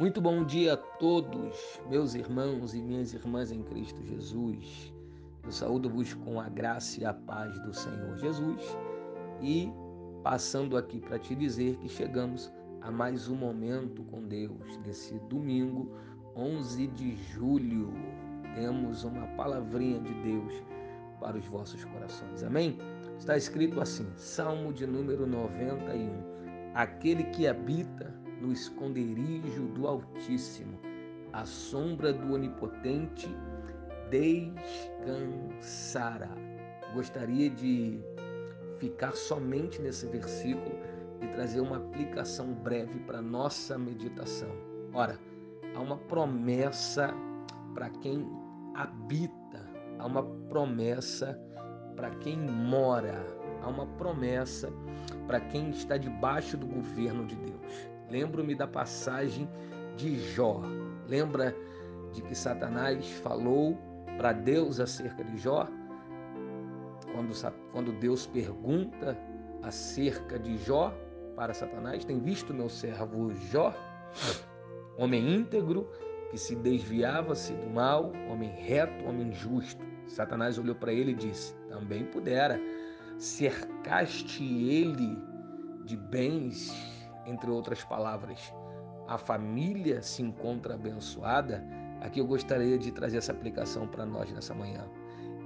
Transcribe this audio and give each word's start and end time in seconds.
Muito 0.00 0.18
bom 0.18 0.42
dia 0.42 0.72
a 0.72 0.76
todos, 0.78 1.78
meus 1.90 2.14
irmãos 2.14 2.72
e 2.72 2.80
minhas 2.80 3.12
irmãs 3.12 3.52
em 3.52 3.62
Cristo 3.62 4.02
Jesus. 4.02 4.94
Eu 5.44 5.52
saúdo-vos 5.52 6.14
com 6.14 6.40
a 6.40 6.48
graça 6.48 7.02
e 7.02 7.04
a 7.04 7.12
paz 7.12 7.60
do 7.60 7.74
Senhor 7.74 8.16
Jesus 8.16 8.78
e 9.42 9.70
passando 10.22 10.78
aqui 10.78 11.00
para 11.00 11.18
te 11.18 11.34
dizer 11.34 11.76
que 11.76 11.88
chegamos 11.90 12.50
a 12.80 12.90
mais 12.90 13.28
um 13.28 13.34
momento 13.34 14.02
com 14.04 14.26
Deus, 14.26 14.78
nesse 14.86 15.18
domingo 15.28 15.92
11 16.34 16.86
de 16.86 17.14
julho. 17.34 17.92
Temos 18.54 19.04
uma 19.04 19.26
palavrinha 19.36 20.00
de 20.00 20.14
Deus 20.22 20.62
para 21.20 21.36
os 21.36 21.44
vossos 21.44 21.84
corações. 21.84 22.42
Amém? 22.42 22.78
Está 23.18 23.36
escrito 23.36 23.78
assim, 23.78 24.10
Salmo 24.16 24.72
de 24.72 24.86
número 24.86 25.26
91. 25.26 26.72
Aquele 26.72 27.24
que 27.24 27.46
habita 27.46 28.18
no 28.40 28.52
esconderijo 28.52 29.68
do 29.68 29.86
Altíssimo, 29.86 30.76
à 31.32 31.44
sombra 31.44 32.12
do 32.12 32.34
Onipotente, 32.34 33.28
descansará. 34.10 36.30
Gostaria 36.94 37.48
de 37.50 38.00
ficar 38.78 39.12
somente 39.12 39.80
nesse 39.80 40.06
versículo 40.06 40.74
e 41.20 41.26
trazer 41.28 41.60
uma 41.60 41.76
aplicação 41.76 42.52
breve 42.54 42.98
para 43.00 43.22
nossa 43.22 43.78
meditação. 43.78 44.50
Ora, 44.92 45.18
há 45.74 45.80
uma 45.80 45.96
promessa 45.96 47.14
para 47.74 47.90
quem 47.90 48.28
habita, 48.74 49.64
há 49.98 50.06
uma 50.06 50.24
promessa 50.48 51.38
para 51.94 52.10
quem 52.16 52.38
mora, 52.38 53.24
há 53.62 53.68
uma 53.68 53.86
promessa 53.86 54.72
para 55.26 55.40
quem 55.40 55.70
está 55.70 55.96
debaixo 55.96 56.56
do 56.56 56.66
governo 56.66 57.26
de 57.26 57.36
Deus. 57.36 57.90
Lembro-me 58.10 58.54
da 58.54 58.66
passagem 58.66 59.48
de 59.96 60.18
Jó. 60.34 60.60
Lembra 61.06 61.54
de 62.12 62.22
que 62.22 62.34
Satanás 62.34 63.08
falou 63.22 63.78
para 64.16 64.32
Deus 64.32 64.80
acerca 64.80 65.22
de 65.22 65.38
Jó? 65.38 65.66
Quando, 67.12 67.32
quando 67.72 67.92
Deus 68.00 68.26
pergunta 68.26 69.16
acerca 69.62 70.38
de 70.38 70.56
Jó 70.58 70.92
para 71.36 71.54
Satanás, 71.54 72.04
tem 72.04 72.18
visto 72.18 72.52
meu 72.52 72.68
servo 72.68 73.30
Jó? 73.50 73.72
Homem 74.98 75.36
íntegro 75.36 75.88
que 76.30 76.38
se 76.38 76.54
desviava-se 76.56 77.52
do 77.52 77.70
mal, 77.70 78.12
homem 78.28 78.50
reto, 78.50 79.04
homem 79.04 79.32
justo. 79.32 79.84
Satanás 80.06 80.58
olhou 80.58 80.74
para 80.74 80.92
ele 80.92 81.12
e 81.12 81.14
disse: 81.14 81.54
Também 81.68 82.04
pudera, 82.04 82.60
cercaste 83.18 84.42
ele 84.42 85.16
de 85.84 85.96
bens 85.96 86.99
entre 87.30 87.50
outras 87.50 87.84
palavras, 87.84 88.52
a 89.08 89.16
família 89.18 90.02
se 90.02 90.22
encontra 90.22 90.74
abençoada, 90.74 91.64
aqui 92.00 92.20
eu 92.20 92.26
gostaria 92.26 92.78
de 92.78 92.92
trazer 92.92 93.18
essa 93.18 93.32
aplicação 93.32 93.86
para 93.86 94.04
nós 94.04 94.30
nessa 94.32 94.54
manhã. 94.54 94.84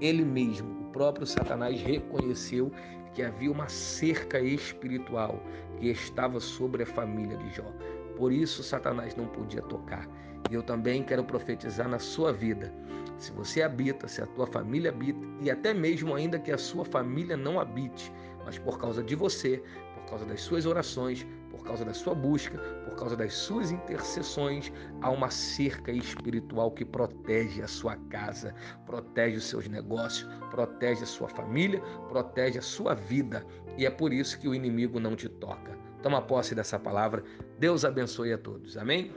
Ele 0.00 0.24
mesmo, 0.24 0.88
o 0.88 0.90
próprio 0.92 1.26
Satanás, 1.26 1.80
reconheceu 1.80 2.72
que 3.14 3.22
havia 3.22 3.50
uma 3.50 3.68
cerca 3.68 4.40
espiritual 4.40 5.40
que 5.78 5.88
estava 5.88 6.40
sobre 6.40 6.82
a 6.82 6.86
família 6.86 7.36
de 7.36 7.50
Jó. 7.50 7.70
Por 8.16 8.32
isso, 8.32 8.62
Satanás 8.62 9.14
não 9.14 9.26
podia 9.26 9.62
tocar. 9.62 10.08
E 10.50 10.54
eu 10.54 10.62
também 10.62 11.02
quero 11.02 11.24
profetizar 11.24 11.88
na 11.88 11.98
sua 11.98 12.32
vida. 12.32 12.72
Se 13.16 13.30
você 13.32 13.62
habita, 13.62 14.08
se 14.08 14.20
a 14.20 14.26
tua 14.26 14.46
família 14.46 14.90
habita, 14.90 15.20
e 15.40 15.50
até 15.50 15.72
mesmo 15.72 16.14
ainda 16.14 16.38
que 16.38 16.50
a 16.50 16.58
sua 16.58 16.84
família 16.84 17.36
não 17.36 17.60
habite, 17.60 18.12
mas 18.44 18.58
por 18.58 18.78
causa 18.78 19.02
de 19.02 19.14
você, 19.14 19.62
causa 20.12 20.26
das 20.26 20.42
suas 20.42 20.66
orações, 20.66 21.26
por 21.50 21.64
causa 21.64 21.86
da 21.86 21.94
sua 21.94 22.14
busca, 22.14 22.58
por 22.84 22.94
causa 22.96 23.16
das 23.16 23.32
suas 23.32 23.70
intercessões, 23.70 24.70
há 25.00 25.10
uma 25.10 25.30
cerca 25.30 25.90
espiritual 25.90 26.70
que 26.70 26.84
protege 26.84 27.62
a 27.62 27.68
sua 27.68 27.96
casa, 28.10 28.54
protege 28.84 29.38
os 29.38 29.44
seus 29.44 29.66
negócios, 29.68 30.28
protege 30.50 31.02
a 31.02 31.06
sua 31.06 31.28
família, 31.28 31.80
protege 32.10 32.58
a 32.58 32.62
sua 32.62 32.94
vida. 32.94 33.42
E 33.78 33.86
é 33.86 33.90
por 33.90 34.12
isso 34.12 34.38
que 34.38 34.46
o 34.46 34.54
inimigo 34.54 35.00
não 35.00 35.16
te 35.16 35.30
toca. 35.30 35.78
Toma 36.02 36.20
posse 36.20 36.54
dessa 36.54 36.78
palavra. 36.78 37.24
Deus 37.58 37.82
abençoe 37.82 38.34
a 38.34 38.38
todos. 38.38 38.76
Amém? 38.76 39.10